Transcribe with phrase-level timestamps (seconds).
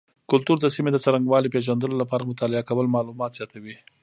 [0.31, 3.75] کلتور د سیمې د څرنګوالي پیژندلو لپاره مطالعه کول معلومات زیاتوي.